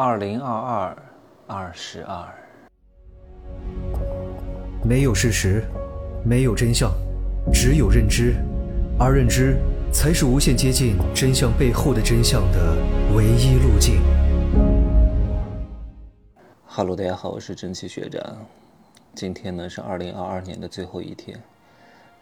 [0.00, 0.96] 二零二二
[1.48, 2.32] 二十二，
[4.84, 5.64] 没有事实，
[6.24, 6.92] 没有真相，
[7.52, 8.36] 只有认知，
[8.96, 9.56] 而认知
[9.92, 12.76] 才是无限接近真相背后的真相的
[13.12, 14.00] 唯一路径。
[16.64, 18.22] 哈喽，大家好，我是蒸汽学长。
[19.16, 21.42] 今天呢是二零二二年的最后一天，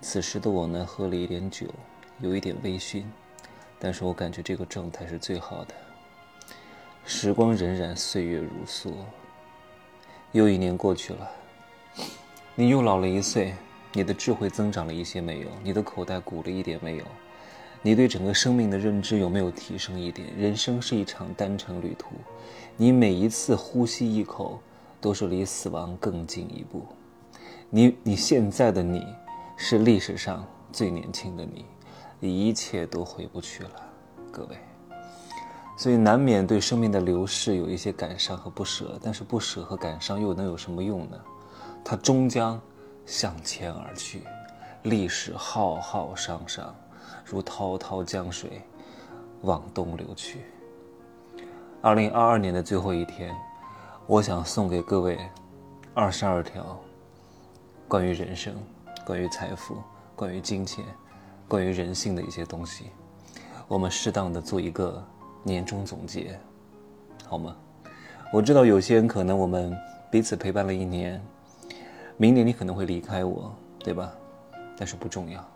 [0.01, 1.67] 此时的我呢喝了一点酒，
[2.21, 3.03] 有一点微醺，
[3.79, 5.75] 但是我感觉这个状态是最好的。
[7.09, 8.93] 时光荏苒，岁月如梭，
[10.33, 11.31] 又一年过去了，
[12.57, 13.55] 你又老了一岁，
[13.93, 15.47] 你的智慧增长了一些没有？
[15.63, 17.05] 你的口袋鼓了一点没有？
[17.81, 20.27] 你对整个生命的认知有没有提升一点？
[20.37, 22.09] 人生是一场单程旅途，
[22.77, 24.59] 你每一次呼吸一口，
[25.01, 26.85] 都是离死亡更近一步。
[27.71, 29.07] 你你现在的你，
[29.57, 31.47] 是历史上最年轻的
[32.19, 33.71] 你，一切都回不去了，
[34.33, 34.57] 各位。
[35.77, 41.21] 所以难免对生命的流逝有一些感伤和不舍，但是不舍和感伤又能有什么用呢？
[41.85, 42.59] 它终将
[43.05, 44.23] 向前而去，
[44.85, 46.75] 历史浩浩汤汤，
[47.27, 48.63] 如滔滔江水
[49.43, 50.41] 往东流去。
[51.83, 53.37] 二零二二年的最后一天，
[54.07, 55.19] 我想送给各位
[55.93, 56.81] 二十二条
[57.87, 58.55] 关于人生、
[59.05, 59.77] 关于财富、
[60.17, 60.83] 关于金钱、
[61.47, 62.87] 关于人性的一些东西，
[63.69, 65.07] 我们适当的做一个。
[65.47, 66.37] 年终总结，
[67.25, 67.55] 好吗？
[68.33, 69.73] 我知道有些人可能我们
[70.11, 71.23] 彼此陪伴了一年，
[72.17, 74.13] 明年你可能会离开我，对吧？
[74.77, 75.49] 但是不重要，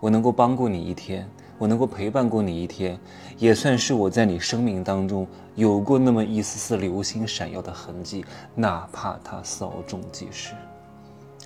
[0.00, 1.24] 我能够帮过你一天，
[1.56, 2.98] 我能够陪伴过你一天，
[3.36, 8.24] 也算是我在你生命当中有过那么一丝丝流星闪耀的痕迹，
[8.56, 10.52] 哪怕它稍纵即逝。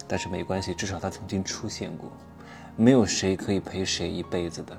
[0.09, 2.11] 但是没关系，至少它曾经出现过。
[2.75, 4.75] 没有谁可以陪谁一辈子的。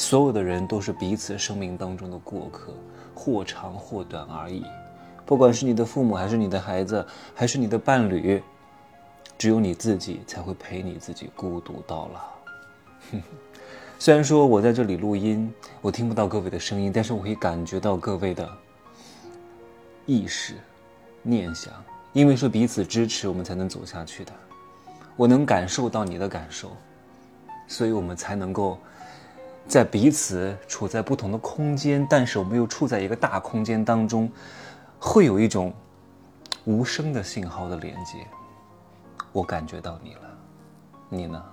[0.00, 2.72] 所有的人都是彼此生命当中的过客，
[3.14, 4.64] 或长或短而已。
[5.26, 8.42] 不管是你的父母，还是你的孩子，还是你的伴侣，
[9.36, 13.20] 只有你自己才会陪你自己孤独到老。
[14.00, 15.52] 虽然说我在这里录音，
[15.82, 18.48] 我听不到各位的声音，但是我可以感觉到各位的
[20.06, 20.54] 意识、
[21.22, 21.74] 念想。
[22.14, 24.32] 因为是彼此支持，我们才能走下去的。
[25.14, 26.70] 我能感受到你的感受，
[27.68, 28.78] 所以我们才能够。
[29.70, 34.28] 在彼此处在不同的空间，但是我们又处在一个大空间当中，
[34.98, 35.72] 会有一种
[36.64, 38.26] 无声的信号的连接。
[39.30, 40.20] 我感觉到你了，
[41.08, 41.44] 你呢？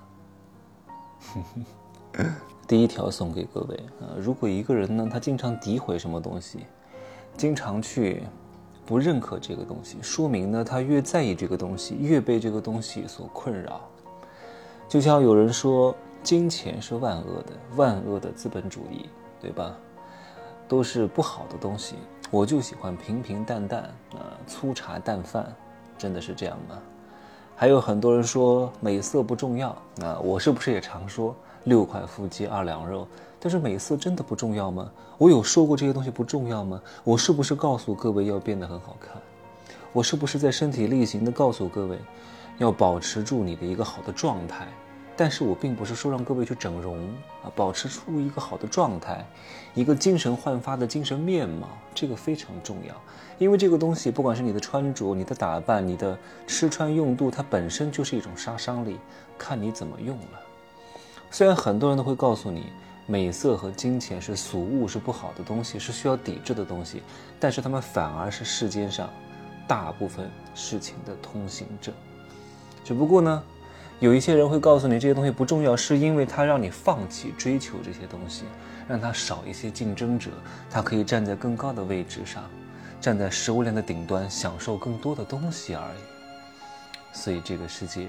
[2.66, 6.66] 第一条送给各位啊，如果一个人呢，他经常诋毁什么东西，
[7.36, 8.24] 经常去
[8.84, 13.88] 不认可这个东西，说明呢，他越在意这个东西，越被这个东西所困扰。
[14.88, 15.94] 就像有人说。
[16.22, 19.08] 金钱是万恶的，万恶的资本主义，
[19.40, 19.74] 对吧？
[20.68, 21.94] 都是不好的东西。
[22.30, 25.50] 我就喜欢平平淡淡啊，粗茶淡饭，
[25.96, 26.78] 真的是这样吗？
[27.56, 29.70] 还有很多人说美色不重要
[30.02, 31.34] 啊，我是不是也常说
[31.64, 33.06] 六块腹肌二两肉？
[33.40, 34.90] 但是美色真的不重要吗？
[35.16, 36.80] 我有说过这些东西不重要吗？
[37.02, 39.12] 我是不是告诉各位要变得很好看？
[39.92, 41.98] 我是不是在身体力行的告诉各位，
[42.58, 44.68] 要保持住你的一个好的状态？
[45.20, 47.08] 但是我并不是说让各位去整容
[47.42, 49.26] 啊，保持出一个好的状态，
[49.74, 52.94] 一个精神焕发的精神面貌，这个非常重要。
[53.36, 58.96] 因为这个东西，不管是你的穿着、你的打扮、你的吃穿用度，它本身就是一种杀伤力，
[59.36, 60.40] 看你怎么用了。
[61.32, 62.66] 虽然很多人都会告诉你，
[63.06, 67.02] 美色和金钱是俗物，是不好的东西，是需要抵制的东西，
[67.40, 69.10] 但是他们反而是世间上
[69.66, 71.92] 大部分事情的通行证。
[72.84, 73.42] 只不过呢。
[74.00, 78.44] 有一些人会告诉你这些东西不重要，是因为他让你放弃追求这些东西，
[78.86, 80.30] 让他少一些竞争者，
[80.70, 82.48] 他可以站在更高的位置上，
[83.00, 85.98] 站在食物链的顶端，享受更多的东西而已。
[87.12, 88.06] 所以这个世界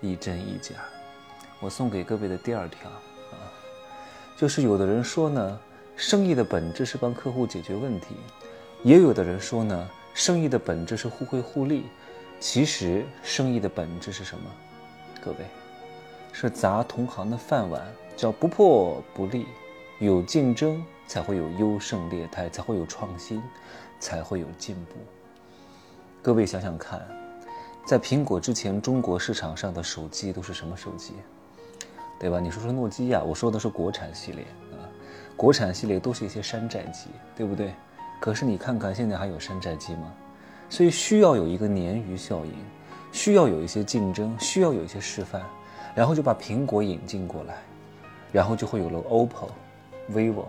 [0.00, 0.76] 一真一假。
[1.58, 3.50] 我送给各位的第二条啊，
[4.36, 5.58] 就是有的人说呢，
[5.96, 8.14] 生意的本质是帮客户解决问题，
[8.84, 11.86] 也有的人说呢，生意的本质是互惠互利。
[12.38, 14.44] 其实生意的本质是什么？
[15.26, 15.38] 各位，
[16.32, 17.82] 是砸同行的饭碗，
[18.16, 19.44] 叫不破不立，
[19.98, 23.42] 有竞争才会有优胜劣汰，才会有创新，
[23.98, 24.92] 才会有进步。
[26.22, 27.04] 各位想想看，
[27.84, 31.14] 在苹果之前，中国市场上的手机都是什么手机？
[32.20, 32.38] 对吧？
[32.38, 34.44] 你说说诺基亚，我说的是国产系列
[34.74, 34.86] 啊，
[35.36, 37.74] 国产系列都是一些山寨机，对不对？
[38.20, 40.14] 可是你看看现在还有山寨机吗？
[40.70, 42.54] 所以需要有一个鲶鱼效应。
[43.16, 45.40] 需要有一些竞争，需要有一些示范，
[45.94, 47.54] 然后就把苹果引进过来，
[48.30, 49.48] 然后就会有了 OPPO、
[50.12, 50.44] vivo，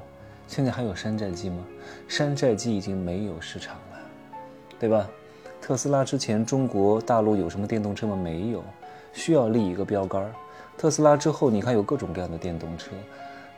[0.47, 1.63] 现在还有山寨机吗？
[2.09, 3.99] 山寨机已经没有市场了，
[4.77, 5.07] 对吧？
[5.61, 8.17] 特斯拉之前中国大陆有什么电动车吗？
[8.17, 8.61] 没有，
[9.13, 10.29] 需要立一个标杆。
[10.77, 12.91] 特斯拉之后，你看有各种各样的电动车，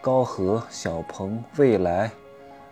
[0.01, 2.11] 高和、小鹏、蔚来，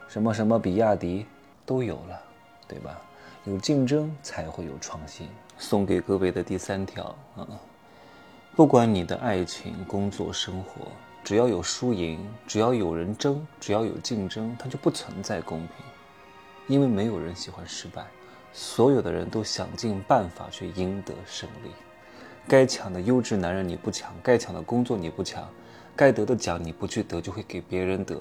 [0.07, 1.25] 什么什么比亚迪
[1.65, 2.21] 都有了，
[2.67, 3.01] 对吧？
[3.45, 5.27] 有竞争才会有创新。
[5.57, 7.03] 送给各位的第三条
[7.35, 7.47] 啊，
[8.55, 10.87] 不管你的爱情、工作、生活，
[11.23, 15.69] 只要有输赢，只要有人争，只要有竞争，它就不存在公平，
[16.67, 18.05] 因为没有人喜欢失败。
[18.53, 21.69] 所有的人都想尽办法去赢得胜利，
[22.47, 25.47] 该抢的优质男人你不抢，该抢的工作你不抢，
[25.95, 28.15] 该得的奖你不去得，就会给别人得，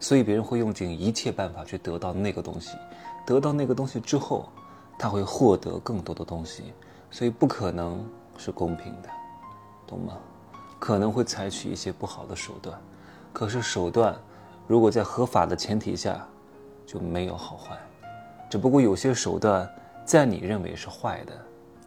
[0.00, 2.76] 所以别人会用尽一切办法去得到那个东西，
[3.24, 4.48] 得到那个东西之后，
[5.00, 6.74] 他会获得更多的东西，
[7.10, 8.04] 所以不可能
[8.36, 9.08] 是公平的，
[9.86, 10.18] 懂吗？
[10.78, 12.78] 可能会采取一些不好的手段，
[13.32, 14.14] 可是手段
[14.66, 16.22] 如果在合法的前提下，
[16.86, 17.78] 就没有好坏。
[18.50, 19.66] 只不过有些手段，
[20.04, 21.32] 在你认为是坏的，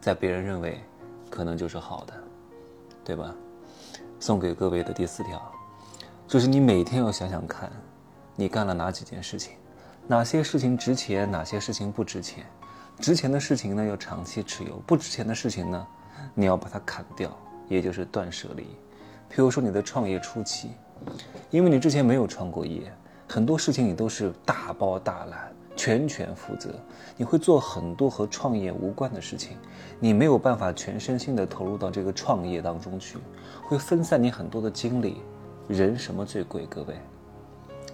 [0.01, 0.83] 在别人认为，
[1.29, 2.13] 可能就是好的，
[3.05, 3.31] 对吧？
[4.19, 5.39] 送给各位的第四条，
[6.27, 7.71] 就是你每天要想想看，
[8.35, 9.53] 你干了哪几件事情，
[10.07, 12.43] 哪些事情值钱，哪些事情不值钱。
[12.99, 15.87] 值钱的事情呢，要长期持有；不值钱的事情呢，
[16.33, 17.29] 你要把它砍掉，
[17.67, 18.63] 也就是断舍离。
[19.29, 20.71] 譬如说你的创业初期，
[21.49, 22.93] 因为你之前没有创过业，
[23.27, 25.51] 很多事情你都是大包大揽。
[25.75, 26.69] 全权负责，
[27.17, 29.57] 你会做很多和创业无关的事情，
[29.99, 33.17] 你没有办法全身心的投入到这个创业当中去，
[33.63, 35.23] 会分散你很多的精力。
[35.67, 36.67] 人什么最贵？
[36.67, 36.95] 各位，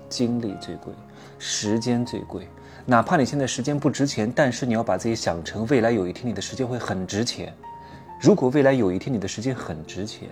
[0.09, 0.93] 精力最贵，
[1.37, 2.49] 时间最贵。
[2.89, 7.53] 哪怕你现在时间不值钱，但是你要把自己想成未来有一天你的时间会很值钱。
[8.19, 10.27] 如果未来有一天你的时间很值钱，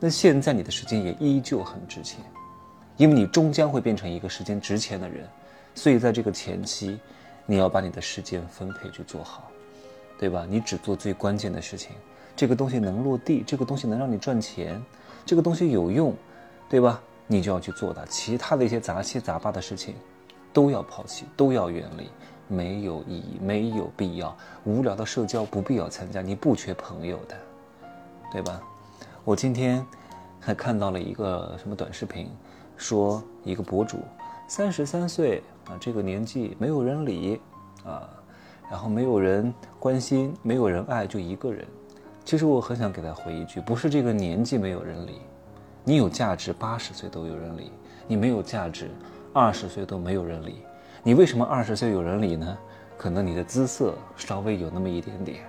[0.00, 2.18] 那现在你的时间也依旧很值钱，
[2.96, 5.28] 因为你终将会变成一个时间值钱的人。
[5.74, 6.98] 所以，在这个前期，
[7.44, 9.50] 你要把你的时间分配去做好，
[10.18, 10.46] 对吧？
[10.48, 11.90] 你只做最关键的事情，
[12.34, 14.82] 这个东西能落地，这个东西能让你赚钱，
[15.26, 16.16] 这个东西有用，
[16.66, 16.98] 对吧？
[17.26, 18.06] 你就要去做它。
[18.06, 19.94] 其他的一些杂七杂八的事情，
[20.52, 22.08] 都要抛弃，都要远离，
[22.48, 24.36] 没有意义，没有必要。
[24.64, 27.36] 无聊的社交不必要参加，你不缺朋友的，
[28.32, 28.60] 对吧？
[29.24, 29.84] 我今天
[30.40, 32.28] 还看到了一个什么短视频，
[32.76, 33.98] 说一个博主。
[34.48, 37.40] 三十三岁啊，这个年纪没有人理，
[37.84, 38.08] 啊，
[38.68, 41.64] 然后没有人关心，没有人爱，就一个人。
[42.24, 45.20] 其实我很想给他回一句：不是这个年纪没有人理，
[45.84, 47.70] 你有价值，八十岁都有人理；
[48.08, 48.90] 你没有价值，
[49.32, 50.62] 二十岁都没有人理。
[51.02, 52.58] 你为什么二十岁有人理呢？
[52.98, 55.40] 可能你的姿色稍微有那么一点点，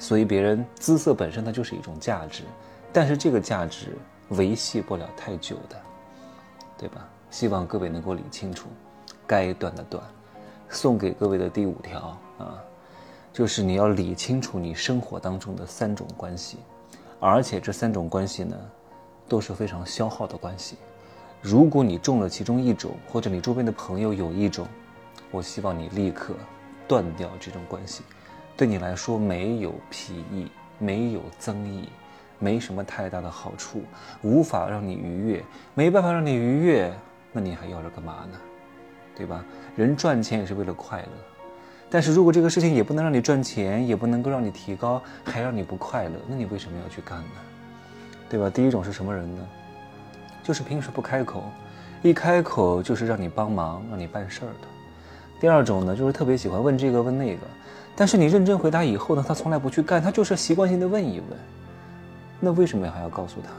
[0.00, 2.42] 所以别人姿色本身它就是一种价值，
[2.92, 3.96] 但是这个价值
[4.30, 5.76] 维系不了太久的，
[6.76, 7.08] 对吧？
[7.30, 8.68] 希望各位能够理清楚，
[9.26, 10.02] 该断的断。
[10.70, 12.58] 送给各位的第五条啊，
[13.32, 16.58] 就是你要理清楚你生活当中的三种关系，
[17.20, 18.56] 而且这三种关系呢，
[19.28, 20.76] 都是非常消耗的关系。
[21.40, 24.66] 如果你中了其中一种，或者你周边的朋友有一种，
[25.30, 26.34] 我希望你立刻
[26.86, 28.02] 断掉这种关系，
[28.56, 31.88] 对你来说没有裨益，没有增益。
[32.40, 33.82] 没什么太大的好处，
[34.22, 35.44] 无法让你愉悦，
[35.74, 36.88] 没办法让你愉悦。
[37.32, 38.38] 那你还要着干嘛呢？
[39.16, 39.44] 对吧？
[39.74, 41.08] 人赚钱也是为了快乐，
[41.90, 47.30] 但是如果这个事情也不能让你赚钱，也不能够让你提高，还让你不快乐，那你为什么要去干呢？
[48.28, 48.48] 对吧？
[48.48, 49.48] 第一种是什么人呢？
[50.48, 51.44] 就是平时不开口，
[52.00, 54.68] 一开口就是让你帮忙、让你办事儿的。
[55.38, 57.42] 第二种呢，就是特别喜欢问这个问那个，
[57.94, 61.38] 但是你认真回答以后呢，他从来不去干，他就是习惯性的问一问。
[62.40, 63.50] 那为什么还要告诉他？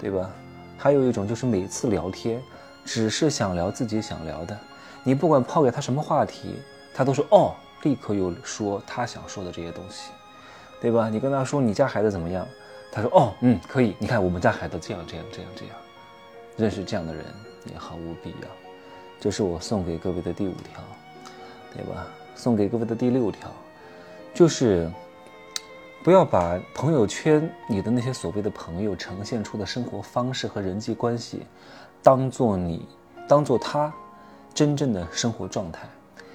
[0.00, 0.28] 对吧？
[0.76, 2.42] 还有一种就是每次聊天。
[2.84, 4.58] 只是想聊自己想聊的，
[5.04, 6.56] 你不管抛给他什么话题，
[6.92, 10.10] 他都说哦，立刻又说他想说的这些东西，
[10.80, 11.08] 对吧？
[11.08, 12.44] 你跟他说你家孩子怎么样，
[12.90, 13.94] 他说哦，嗯，可以。
[13.98, 15.76] 你看我们家孩子这样这样这样这样，
[16.60, 17.24] 认识这样的人
[17.72, 18.48] 也毫无必要。
[19.18, 20.82] 这是我送给各位的第五条，
[21.74, 22.06] 对吧？
[22.34, 23.50] 送给各位的第六条，
[24.34, 24.90] 就是
[26.04, 31.46] 不要把朋友圈你的那些所谓的朋友呈现出的生活方式和人际关系。
[32.02, 32.86] 当做你，
[33.28, 33.92] 当做他，
[34.54, 35.86] 真正的生活状态，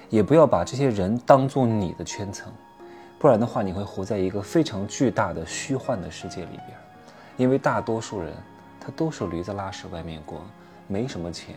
[0.10, 2.54] 也不要把这些人当做你的圈层，
[3.18, 6.78] 不然的话，你会活在一个非常巨大的虚幻的世界里边。
[7.38, 8.32] 因为大多数人，
[8.86, 10.40] 他都是驴子拉屎外面光，
[10.88, 11.56] 没什么钱，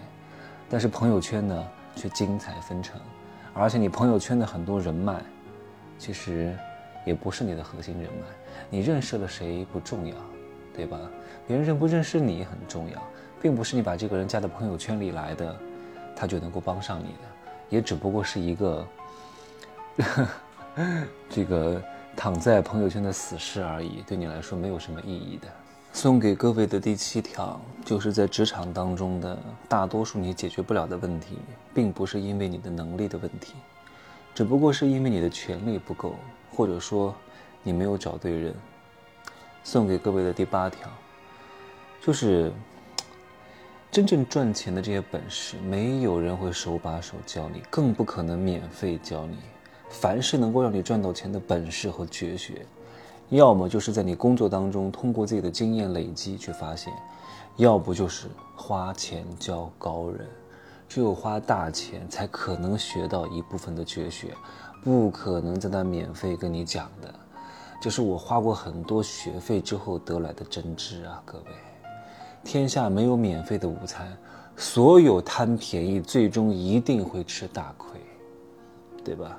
[0.71, 2.99] 但是朋友圈呢却精彩纷呈，
[3.53, 5.21] 而且你朋友圈的很多人脉，
[5.99, 6.57] 其实
[7.05, 8.27] 也不是你的核心人脉。
[8.71, 10.15] 你认识了谁不重要，
[10.75, 10.99] 对吧？
[11.47, 13.03] 别人认不认识你很重要。
[13.41, 15.57] 并不是你把这个人加到朋友圈里来的，
[16.17, 17.29] 他就能够帮上你的，
[17.69, 18.89] 也只不过是一个
[21.31, 21.81] 这个
[22.17, 25.47] 躺在朋友圈的死尸而已，对你来说没有什么意义的。
[25.93, 29.37] 送给各位的第七条，就是在职场当中的
[29.69, 31.39] 大多数你解决不了的问题，
[31.75, 33.55] 并不是因为你的能力的问题，
[34.35, 36.15] 只不过是因为你的权力不够，
[36.53, 37.15] 或者说
[37.65, 38.55] 你没有找对人。
[39.65, 40.89] 送给各位的第八条，
[42.01, 42.53] 就是
[43.91, 49.37] 真正赚钱的这些本事，没有人会手把手教你，更不可能免费教你。
[49.91, 52.65] 凡是能够让你赚到钱的本事和绝学，
[53.31, 56.93] 要么就是在你工作当中通过自己的经验累积去发现，
[57.57, 60.27] 要不就是花钱教高人。
[60.89, 64.35] 只有花大钱才可能学到一部分的绝学，
[64.83, 67.15] 不可能在那免费跟你讲的。
[67.79, 71.45] 这是我花过很多学费之后得来的真知啊，各位！
[72.43, 74.17] 天下没有免费的午餐，
[74.57, 78.01] 所有贪便宜最终一定会吃大亏，
[79.05, 79.37] 对吧？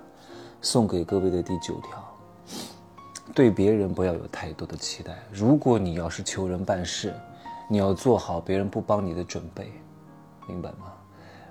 [0.62, 2.09] 送给各位的第九条。
[3.34, 5.18] 对别人不要有太多的期待。
[5.32, 7.14] 如果你要是求人办事，
[7.70, 9.72] 你要做好别人不帮你的准备，
[10.48, 10.94] 明白吗？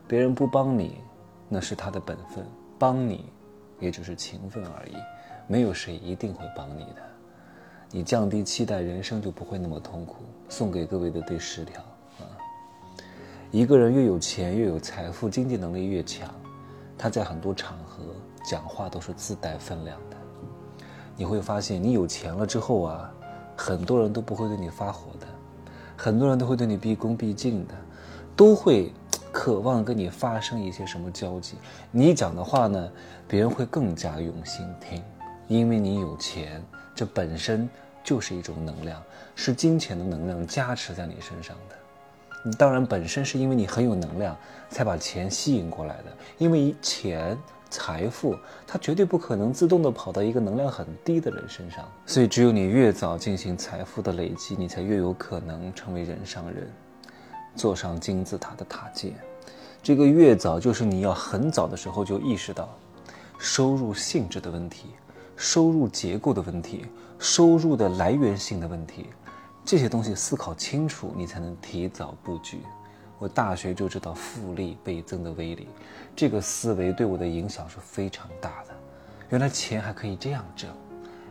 [0.07, 1.01] 别人不帮你，
[1.49, 2.45] 那是他的本分；
[2.79, 3.27] 帮你，
[3.79, 4.95] 也只是情分而已。
[5.47, 7.03] 没有谁一定会帮你的。
[7.91, 10.17] 你降低期待，人生就不会那么痛苦。
[10.49, 11.81] 送给各位的第十条
[12.19, 12.27] 啊，
[13.51, 16.29] 一个人越有钱越有财富，经济能力越强，
[16.99, 18.03] 他在很多场合
[18.45, 19.99] 讲话都是自带分量。
[21.19, 23.13] 你会发现，你有钱了之后啊，
[23.57, 25.27] 很多人都不会对你发火的，
[25.97, 27.75] 很多人都会对你毕恭毕敬的，
[28.37, 28.93] 都会
[29.33, 31.57] 渴望跟你发生一些什么交集。
[31.91, 32.89] 你讲的话呢，
[33.27, 35.03] 别人会更加用心听，
[35.49, 36.63] 因为你有钱，
[36.95, 37.69] 这本身
[38.05, 39.03] 就是一种能量，
[39.35, 42.53] 是金钱的能量加持在你身上的。
[42.57, 44.37] 当然本身是因为你很有能量，
[44.71, 46.05] 才把钱吸引过来的，
[46.39, 47.37] 因为钱。
[47.71, 56.71] 财富，它绝对不可能自动的跑到一个能量很低的人身上，所以只有你越早进行财富的累积，你才越有可能成为人上人，
[57.55, 59.13] 坐上金字塔的塔尖。
[59.83, 62.69] 这个越早，就是你要很早的时候就意识到，
[63.39, 64.89] 收入性质的问题，
[65.37, 66.87] 收入结构的问题，
[67.19, 69.07] 收入的来源性的问题，
[69.65, 72.59] 这些东西思考清楚，你才能提早布局。
[73.19, 75.69] 我大学就知道复利倍增的威力，
[76.15, 78.75] 这个思维对我的影响是非常大的。
[79.31, 80.71] 原来钱还可以这样挣，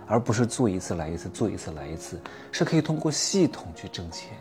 [0.05, 2.19] 而不是做一次来一次，做一次来一次，
[2.51, 4.31] 是可以通过系统去挣钱，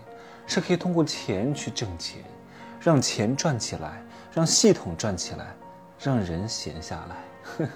[0.47, 2.23] 是可以通过钱去挣钱，
[2.81, 4.03] 让钱赚起来，
[4.35, 5.55] 让系统赚起来，
[6.01, 7.67] 让人闲下来。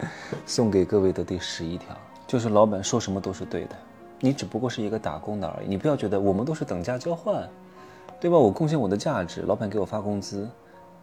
[0.46, 1.96] 送给各位的第十一条，
[2.26, 3.76] 就是老板说什么都是对的，
[4.20, 7.48] 你只不过是一个打工的而已，你不要觉得我们都是等价交换。
[8.20, 8.36] 对吧？
[8.36, 10.48] 我贡献我的价值，老板给我发工资，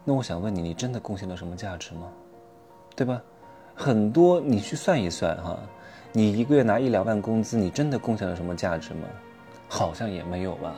[0.04, 2.08] 那我想问你，你真的贡献了什么价值吗？
[2.94, 3.22] 对吧？
[3.74, 5.58] 很多你去算一算哈，
[6.12, 9.08] 你一个月拿一两万工资，你真的贡献了什么价值吗？
[9.68, 10.74] 好像也没有吧，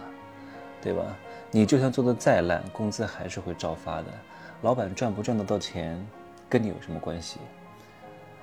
[0.80, 1.04] 对吧？
[1.50, 4.06] 你就算做的再烂，工资还是会照发的。
[4.62, 6.04] 老板赚不赚得到钱，
[6.48, 7.38] 跟你有什么关系？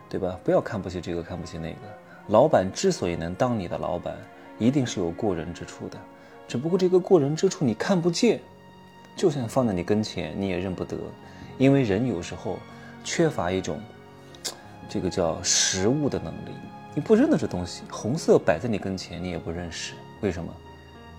[0.09, 0.39] 对吧？
[0.43, 1.77] 不要看不起这个，看不起那个。
[2.27, 4.15] 老板之所以能当你的老板，
[4.57, 5.97] 一定是有过人之处的。
[6.47, 8.39] 只不过这个过人之处你看不见，
[9.15, 10.97] 就算放在你跟前你也认不得，
[11.57, 12.59] 因为人有时候
[13.03, 13.79] 缺乏一种
[14.87, 16.51] 这个叫识物的能力，
[16.93, 20.53] 你不认得这东西，红色摆在你跟前你也不认识，为什么？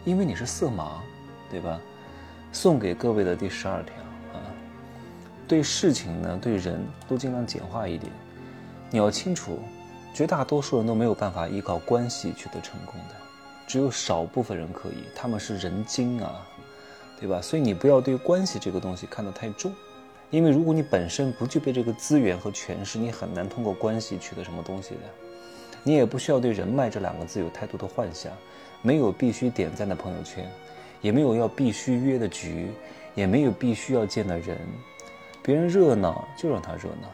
[0.04, 0.92] 因为你是色盲，
[1.50, 1.80] 对吧？
[2.52, 3.94] 送给各位的第十二条
[4.32, 4.38] 啊，
[5.48, 8.10] 对事情呢对人都尽量简化一点，
[8.88, 9.58] 你要清楚，
[10.14, 13.25] 绝大多数人都没有办法依靠关系取得成功的。
[13.66, 16.46] 只有少部分人可以，他们是人精啊，
[17.20, 17.40] 对吧？
[17.42, 19.72] 所以你不要对关系这个东西看得太重，
[20.30, 25.00] 因为如果你本身不具备这个资源和权势，你很难通过关系取得什么东西的。
[25.82, 28.32] 你也不需要对人脉这两个字有太多的幻想，
[28.82, 30.48] 没有必须点赞的朋友圈，
[31.00, 32.70] 也没有要必须约的局，
[33.14, 34.58] 也没有必须要见的人。
[35.42, 37.08] 别人热闹就让他热闹，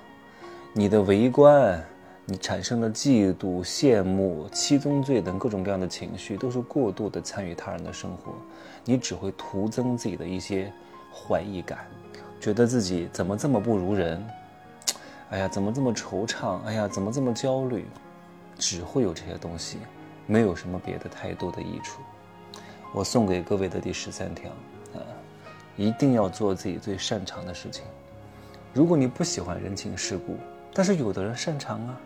[0.73, 1.83] 你的围观。
[2.25, 8.33] 你产生了嫉妒、羡慕、七宗罪等各种各样的情绪，都是过度的参与他人的生活，
[8.85, 10.73] 你只会徒增自己的一些
[11.13, 11.87] 怀疑感，
[12.41, 14.25] 觉得自己怎么这么不如人？
[15.31, 16.61] 哎呀，怎么这么惆怅？
[16.65, 17.87] 哎呀，怎么这么焦虑？
[18.57, 19.79] 只会有这些东西，
[20.27, 22.01] 没有什么别的太多的益处。
[22.93, 24.49] 我送给各位的第十三条
[24.95, 25.03] 啊，
[25.77, 27.83] 一定要做自己最擅长的事情。
[28.73, 30.37] 如果你不喜欢人情世故，
[30.73, 32.01] 但是有的人擅长啊。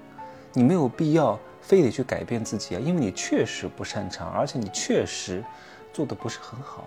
[0.56, 5.44] 你没有必要非得去改变自己啊，因为你确实不擅长，而且你确实
[5.92, 6.84] 做的不是很好。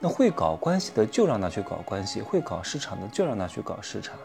[0.00, 4.16] 那会搞关系的就让他去搞关系，会搞市场的就让他去搞市场，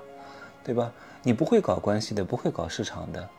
[0.64, 0.92] 对吧？
[1.22, 3.30] 你不会搞关系的，不会搞市场的，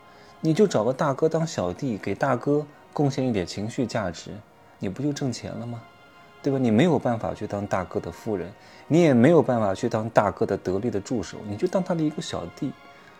[0.40, 4.30] 你就找个大哥当小弟，给大哥贡献一点情绪价值，
[4.78, 5.82] 你不就挣钱了吗？
[6.40, 6.58] 对吧？
[6.60, 8.48] 你没有办法去当大哥的夫人，
[8.86, 12.72] 你也没有办法去当大哥的得力的助手，你就当他的一个小弟，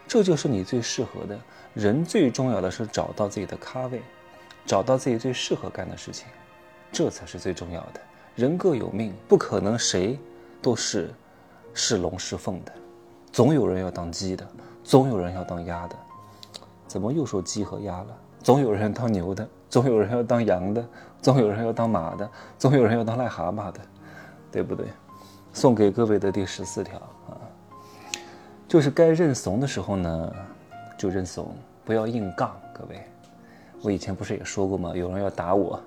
[0.06, 1.38] 这就是你最适合的。
[1.74, 4.02] 人最重要的是找到自己的咖位，
[4.66, 6.26] 找到自己最适合干的事情，
[6.90, 8.00] 这才是最重要的。
[8.34, 10.18] 人各有命，不可能谁
[10.60, 11.12] 都是
[11.72, 12.72] 是龙是凤的，
[13.32, 14.46] 总有人要当鸡的，
[14.84, 15.96] 总有人要当鸭的。
[16.86, 18.16] 怎么又说鸡和鸭了？
[18.42, 20.84] 总有人当牛的，总有人要当羊的，
[21.22, 22.28] 总有人要当马的，
[22.58, 23.80] 总有人要当癞蛤蟆的，
[24.50, 24.86] 对不对？
[25.54, 27.36] 送给各位的第十四条啊，
[28.72, 30.34] 就是该认怂的时候呢，
[30.96, 32.58] 就认怂，不要硬杠。
[32.72, 33.04] 各位，
[33.82, 34.92] 我以前不是也说过吗？
[34.94, 35.78] 有人要打我，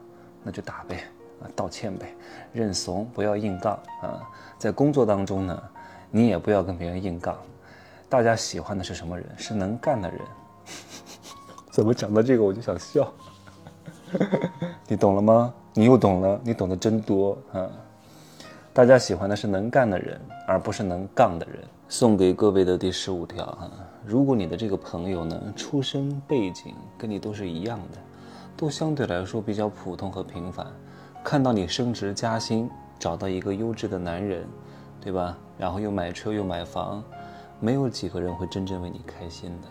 [0.43, 1.03] 那就打呗，
[1.41, 2.13] 啊，道歉呗，
[2.53, 3.73] 认怂，不要硬杠
[4.03, 4.21] 啊。
[4.59, 5.63] 在工作当中呢，
[6.11, 7.35] 你也不要跟别人硬杠。
[8.07, 9.25] 大家喜欢的是什么人？
[9.35, 10.19] 是能干的人。
[11.71, 13.11] 怎么讲到这个我就想笑，
[14.87, 15.51] 你懂了吗？
[15.73, 17.67] 你又懂了，你懂得真多啊！
[18.71, 21.63] 大家喜欢的是能干的人，而不是能杠的人。
[21.87, 23.69] 送给各位的第十五条哈，
[24.03, 27.99] 如果你的这个朋友呢，出身背景跟你都是一样的，
[28.57, 30.65] 都相对来说比较普通和平凡，
[31.23, 34.47] 看到你升职加薪，找到一个优质的男人，
[34.99, 35.37] 对吧？
[35.59, 37.03] 然后又买车又买房，
[37.59, 39.67] 没有几个人会真正为你开心的。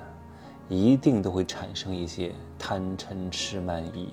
[0.68, 4.08] 一定都会产生一些贪嗔痴慢疑、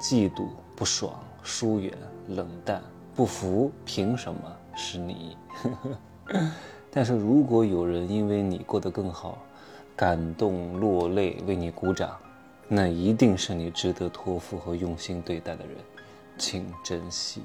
[0.00, 1.12] 嫉妒、不爽、
[1.42, 1.92] 疏远、
[2.28, 2.80] 冷淡、
[3.16, 3.72] 不服。
[3.84, 4.40] 凭什么
[4.76, 5.36] 是你？
[6.90, 9.38] 但是如果有人因为你过得更好，
[9.94, 12.16] 感动落泪为你鼓掌，
[12.66, 15.76] 那一定是你值得托付和用心对待的人，
[16.36, 17.42] 请珍惜。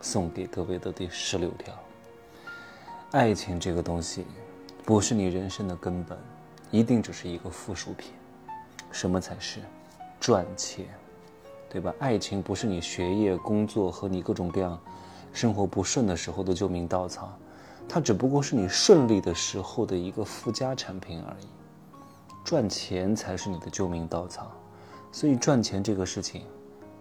[0.00, 1.74] 送给各位的第十六条：
[3.10, 4.24] 爱情这个东西，
[4.84, 6.16] 不是你人生的根本。
[6.70, 8.12] 一定只是一个附属品，
[8.92, 9.58] 什么才是
[10.20, 10.86] 赚钱，
[11.68, 11.92] 对吧？
[11.98, 14.78] 爱情不是你学业、工作和你各种各样
[15.32, 17.36] 生活不顺的时候的救命稻草，
[17.88, 21.46] 它只不过是你顺利的时候的一个附加产品而已。
[22.44, 24.50] 赚钱才是你的救命稻草，
[25.12, 26.42] 所以赚钱这个事情，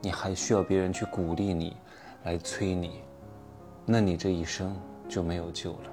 [0.02, 1.76] 你还需要别人去鼓励你，
[2.24, 3.02] 来催你，
[3.86, 4.76] 那你这一生
[5.08, 5.90] 就没有救了。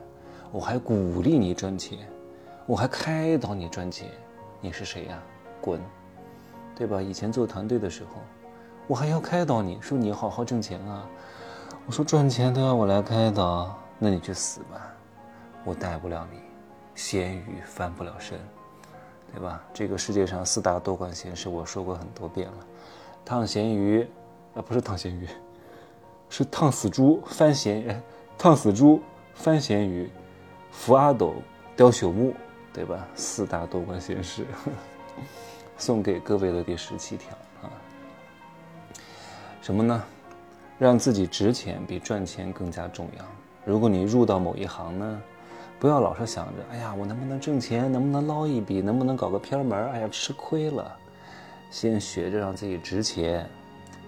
[0.51, 1.99] 我还鼓励你赚钱。
[2.67, 4.11] 我还开导你赚钱，
[4.61, 5.23] 你是谁呀？
[5.61, 5.81] 滚，
[6.75, 7.01] 对吧？
[7.01, 8.21] 以前做团队的时候，
[8.89, 11.09] 我还要开导你说你好好挣钱啊。
[11.87, 14.93] 我说赚钱都要我来开导，那你去死吧，
[15.65, 16.41] 我带不了你，
[16.95, 18.39] 咸鱼翻不了身，
[19.33, 19.63] 对吧？
[19.73, 22.59] 这个世界上四大多管闲事，我说过很多遍了。
[23.25, 24.09] 烫咸鱼，
[24.55, 25.29] 啊不是烫咸鱼，
[26.29, 28.03] 是烫死猪翻咸，
[28.37, 29.03] 烫死猪
[29.35, 30.11] 翻咸鱼，
[30.71, 31.35] 扶阿斗
[31.77, 32.35] 雕朽木。
[32.73, 33.09] 对吧？
[33.15, 34.45] 四大多管闲事，
[35.79, 37.31] 送给各位的第十七条
[37.63, 37.73] 啊，
[39.63, 40.05] 什么呢？
[40.79, 43.25] 让自己值钱比赚钱更加重要。
[43.67, 45.21] 如果你入到某一行呢，
[45.81, 47.91] 不要老是想着，哎呀，我能不能挣钱？
[47.91, 48.81] 能不能捞一笔？
[48.81, 49.91] 能不能搞个偏门？
[49.91, 50.97] 哎呀，吃亏了。
[51.69, 53.45] 先学着让自己值钱，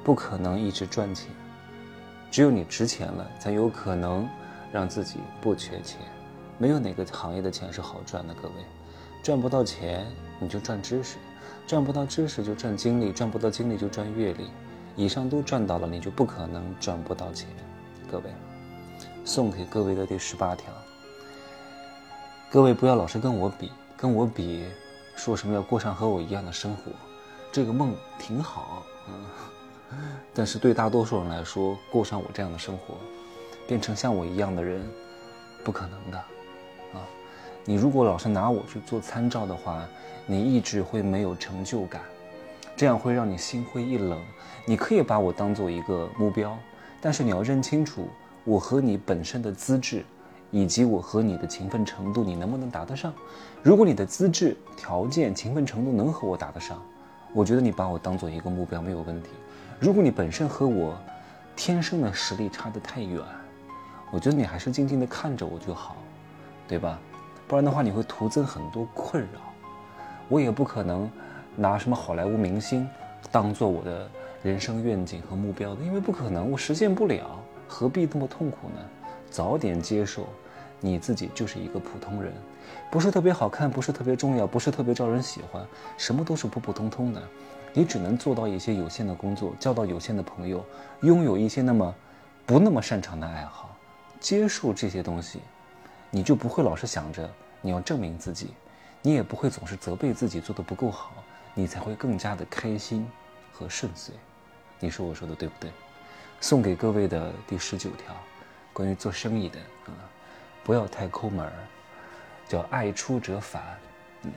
[0.05, 1.27] 不可能一直赚钱，
[2.31, 4.29] 只有你值钱了，才有可能
[4.71, 5.99] 让自己不缺钱。
[6.57, 8.55] 没有哪个行业的钱是好赚的，各位，
[9.25, 10.07] 赚不到钱
[10.39, 11.17] 你就赚知识，
[11.67, 14.51] 赚不到知识就赚经历，赚不到经历就赚阅历，
[14.95, 17.49] 以上都赚到了，你就不可能赚不到钱。
[18.09, 18.25] 各位，
[19.29, 20.73] 送给各位的第十八条，
[22.51, 24.65] 各位不要老是跟我比，跟我比，
[25.17, 26.91] 说什么要过上和我一样的生活，
[27.53, 29.27] 这个梦挺好，嗯，
[30.33, 32.95] 但是对大多数人来说，过上我这样的生活，
[33.67, 34.83] 变成像我一样的人，
[35.63, 36.17] 不可能的。
[36.17, 37.05] 啊
[37.67, 39.87] 你如果老是拿我去做参照的话，
[40.25, 42.01] 你一直会没有成就感，
[42.75, 44.19] 这样会让你心灰意冷。
[44.65, 46.57] 你可以把我当做一个目标，
[46.99, 48.09] 但是你要认清楚
[48.49, 50.03] 我和你本身的资质，
[50.51, 53.13] 以及我和你的勤奋程度，你能不能达得上？
[53.63, 56.83] 如果你的资质条件、勤奋程度能和我达得上，
[57.35, 59.29] 我觉得你把我当做一个目标没有问题。
[59.79, 60.99] 如果你本身和我
[61.55, 63.21] 天生的实力差得太远，
[64.11, 65.99] 我觉得你还是静静的看着我就好，
[66.67, 66.99] 对吧？
[67.47, 69.41] 不然的话，你会徒增很多困扰。
[70.27, 71.11] 我也不可能
[71.55, 72.89] 拿什么好莱坞明星
[73.31, 74.09] 当做我的
[74.43, 78.81] 人生愿景和目标的，因为不可能，我实现不了，何必那么痛苦呢？
[79.31, 80.27] 早点接受，
[80.81, 82.33] 你自己就是一个普通人，
[82.91, 85.65] 不是特别好看，不是特别重要，不是特别招人喜欢，
[85.99, 87.23] 什么都是普普通通的。
[87.75, 90.65] 你只能做到一些有限的工作，交到有限的朋友，
[91.03, 91.95] 拥有一些那么
[92.47, 93.77] 不那么擅长的爱好，
[94.19, 95.41] 接受这些东西，
[96.11, 98.55] 你就不会老是想着你要证明自己，
[99.03, 101.13] 你也不会总是责备自己做的不够好，
[101.53, 103.07] 你才会更加的开心
[103.53, 104.15] 和顺遂。
[104.81, 105.71] 你说我说的对不对？
[106.41, 108.15] 送给各位的第十九条，
[108.73, 109.93] 关于做生意的啊，
[110.63, 111.53] 不要太抠门儿，
[112.47, 113.63] 叫爱出者返。
[114.23, 114.33] 嗯。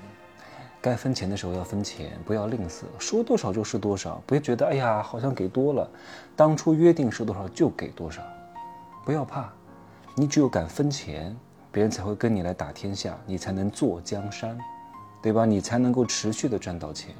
[0.83, 5.87] 该分钱的时候要分钱，不要吝啬，说多少就是多少，不要觉得哎呀好像给多了，
[6.35, 8.23] 当初约定是多少就给多少，
[9.05, 9.47] 不要怕，
[10.15, 11.37] 你只有敢分钱，
[11.71, 14.57] 别人才会跟你来打天下，你才能坐江山，
[15.21, 15.45] 对吧？
[15.45, 17.13] 你才能够持续的赚到钱，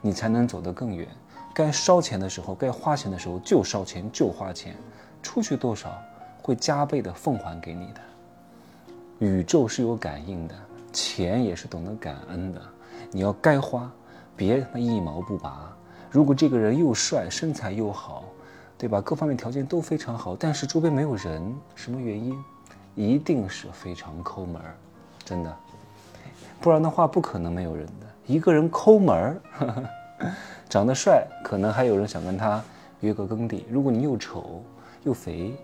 [0.00, 1.06] 你才能走得更远。
[1.54, 4.76] 该烧钱的时候，该花钱的时候就烧钱就花钱，
[5.22, 5.90] 出去多少
[6.42, 8.00] 会加倍的奉还给你的。
[9.18, 10.54] 宇宙是有感应的，
[10.92, 12.60] 钱也是懂得感恩的。
[13.10, 13.90] 你要该花，
[14.36, 15.70] 别他妈一毛不拔。
[16.10, 18.24] 如果这个人又帅，身材又好，
[18.76, 19.00] 对吧？
[19.00, 22.36] 各方面条件都非常好，但是周边没有人，什么原因？
[22.94, 24.74] 一定是非常抠门儿，
[25.24, 25.56] 真的。
[26.60, 28.06] 不然的话，不可能没有人的。
[28.26, 29.40] 一个人抠门儿，
[30.68, 32.62] 长得帅，可能还有人想跟他
[33.00, 33.66] 约个耕地。
[33.70, 34.62] 如果你又丑
[35.04, 35.54] 又肥，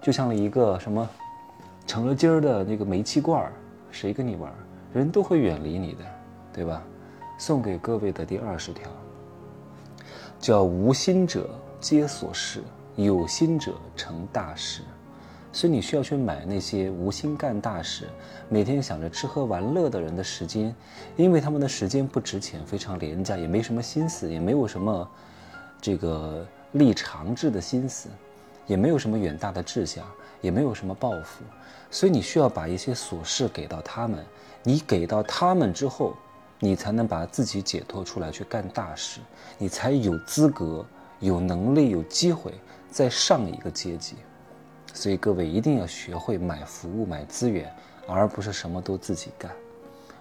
[0.00, 1.08] 就像了一个什么
[1.86, 3.52] 成了筋儿的那个煤气罐儿，
[3.90, 4.52] 谁跟你玩？
[4.92, 6.04] 人都会远离你的，
[6.52, 6.82] 对吧？
[7.38, 8.88] 送给各位的第二十条，
[10.38, 11.48] 叫无心者
[11.80, 12.62] 皆所事，
[12.94, 14.82] 有心者成大事。
[15.52, 18.08] 所以你需要去买那些无心干大事、
[18.48, 20.74] 每天想着吃喝玩乐的人的时间，
[21.16, 25.08] 因为他们的时间不值钱，非常廉价，也没什么心思，也没有什么
[25.80, 28.08] 这个立长志的心思，
[28.66, 30.04] 也没有什么远大的志向，
[30.40, 31.44] 也没有什么抱负。
[31.90, 34.24] 所以你需要把一些琐事给到他们，
[34.62, 36.16] 你给到他们之后。
[36.64, 39.18] 你才能把自己解脱出来去干大事，
[39.58, 40.86] 你才有资格、
[41.18, 42.54] 有能力、有机会
[42.88, 44.14] 再上一个阶级。
[44.92, 47.74] 所以各位一定要学会买服务、买资源，
[48.06, 49.50] 而不是什么都自己干。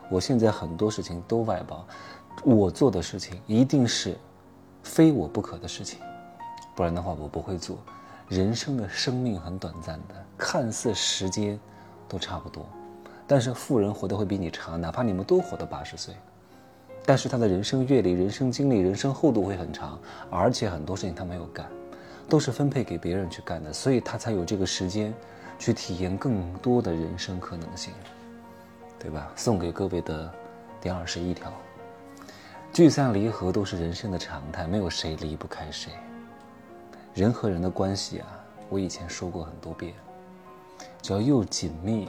[0.10, 1.86] 我现在很多事情都外包，
[2.44, 4.18] 我做的事情一定是
[4.84, 6.00] 非我不可的事情，
[6.76, 7.78] 不然的话我不会做。
[8.28, 11.60] 人生的生命很短暂的，看似时间
[12.08, 12.66] 都差不多，
[13.28, 16.14] 但是富人活得会比你长，哪怕你们都活到八十岁。
[17.06, 21.66] 但是他的人生阅历、人生经历、人生厚度会很长，而且很多事情他没有干，
[22.32, 25.14] 都是分配给别人去干的，所以他才有这个时间，
[25.60, 27.92] 去体验更多的人生可能性，
[28.98, 29.30] 对吧？
[29.36, 30.32] 送给各位的
[30.80, 31.52] 第二十一条：
[32.72, 35.92] 聚散离合都是人生的常态，没有谁离不开谁。
[37.14, 38.28] 人和人的关系啊，
[38.70, 39.94] 我以前说过很多遍，
[41.02, 42.08] 只要又紧密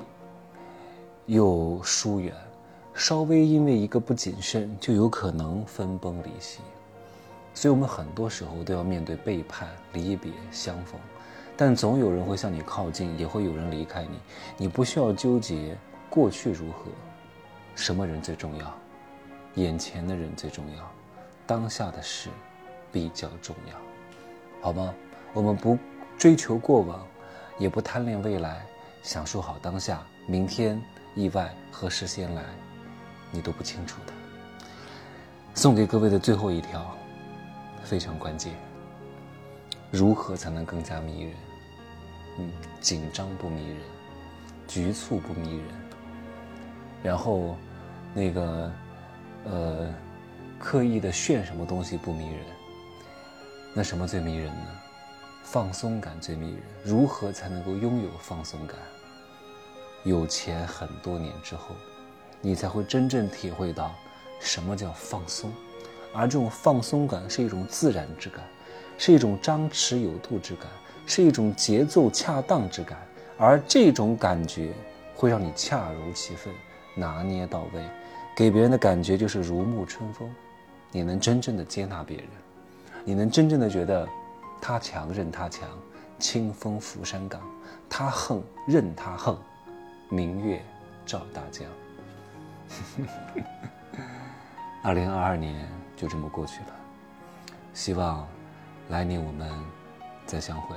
[1.26, 2.32] 又疏远。
[2.94, 6.60] 稍微因为一个不谨慎，就有可能分崩离析，
[7.54, 10.98] 所以我们很多时候都要面对背叛、离别、相逢，
[11.56, 14.18] 但总有人会向你靠近，也会有人离开你。
[14.56, 15.76] 你不需要纠结
[16.08, 16.90] 过去如何，
[17.74, 18.74] 什么人最重要？
[19.56, 20.90] 眼前的人最重要，
[21.46, 22.30] 当下的事
[22.90, 23.76] 比较重要，
[24.62, 24.94] 好吗？
[25.34, 25.78] 我们不
[26.16, 27.06] 追求过往，
[27.58, 28.64] 也不贪恋未来，
[29.02, 30.02] 享受好当下。
[30.26, 30.82] 明天
[31.14, 32.42] 意外何时先来？
[33.30, 34.12] 你都不清楚的，
[35.54, 36.96] 送给各位的最后一条，
[37.84, 38.54] 非常关键。
[39.90, 41.34] 如何才能更加迷人？
[42.38, 43.78] 嗯，紧张不迷人，
[44.66, 45.66] 局促不迷人，
[47.02, 47.56] 然后
[48.14, 48.72] 那个
[49.44, 49.94] 呃，
[50.58, 52.44] 刻意的炫什么东西不迷人？
[53.74, 54.66] 那什么最迷人呢？
[55.44, 56.62] 放松感最迷人。
[56.84, 58.76] 如何才能够拥有放松感？
[60.04, 61.74] 有钱很多年之后。
[62.44, 63.94] 你才会真正体会到
[64.40, 65.52] 什么叫放松，
[66.14, 68.40] 而这种放松感是一种自然之感，
[68.98, 70.66] 是一种张弛有度之感，
[71.06, 72.98] 是一种节奏恰当之感，
[73.38, 74.72] 而这种感觉
[75.14, 76.52] 会让你恰如其分，
[76.94, 77.82] 拿捏到位，
[78.36, 80.30] 给别人的感觉就是如沐春风。
[80.90, 82.26] 你能真正的接纳别人，
[83.04, 84.06] 你能真正的觉得
[84.60, 85.66] 他强任他强，
[86.18, 87.40] 清风拂山岗；
[87.88, 89.38] 他横任他横，
[90.10, 90.62] 明月
[91.06, 91.66] 照大江。
[94.84, 95.66] 二零二二年
[96.02, 96.74] 就这么过去了，
[97.72, 98.26] 希望
[98.88, 99.48] 来年我们
[100.26, 100.74] 再相会，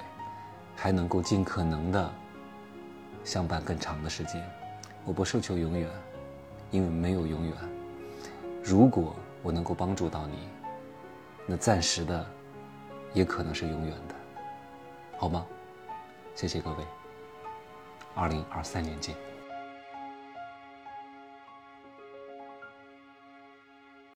[0.75, 2.13] 还能够尽可能的
[3.23, 4.47] 相伴更长的时间。
[5.03, 5.89] 我不奢求永远，
[6.69, 7.55] 因为没有永远。
[8.63, 10.47] 如果我能够帮助到你，
[11.47, 12.23] 那暂时的
[13.11, 14.13] 也可能是永远的，
[15.17, 15.43] 好吗？
[16.35, 16.85] 谢谢各位，
[18.13, 19.15] 二零二三年见。